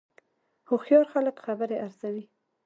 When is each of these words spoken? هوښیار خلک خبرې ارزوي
هوښیار 0.69 1.05
خلک 1.13 1.35
خبرې 1.45 1.75
ارزوي 1.85 2.23